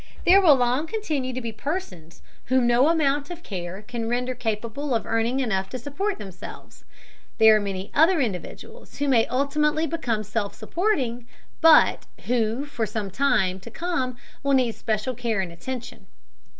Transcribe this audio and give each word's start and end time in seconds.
There 0.25 0.41
will 0.41 0.55
long 0.55 0.87
continue 0.87 1.31
to 1.31 1.41
be 1.41 1.51
persons 1.51 2.23
whom 2.45 2.65
no 2.65 2.87
amount 2.89 3.29
of 3.29 3.43
care 3.43 3.83
can 3.83 4.09
render 4.09 4.33
capable 4.33 4.95
of 4.95 5.05
earning 5.05 5.41
enough 5.41 5.69
to 5.69 5.77
support 5.77 6.17
themselves. 6.17 6.83
There 7.37 7.55
are 7.55 7.59
many 7.59 7.91
other 7.93 8.19
individuals 8.19 8.97
who 8.97 9.07
may 9.07 9.27
ultimately 9.27 9.85
become 9.85 10.23
self 10.23 10.55
supporting, 10.55 11.27
but 11.61 12.07
who 12.25 12.65
for 12.65 12.87
some 12.87 13.11
time 13.11 13.59
to 13.59 13.69
come 13.69 14.17
will 14.41 14.53
need 14.53 14.73
special 14.73 15.13
care 15.13 15.39
and 15.39 15.51
attention. 15.51 16.07